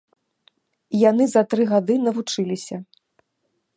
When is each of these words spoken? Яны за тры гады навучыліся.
Яны 1.09 1.27
за 1.33 1.43
тры 1.51 1.63
гады 1.73 1.93
навучыліся. 2.07 2.75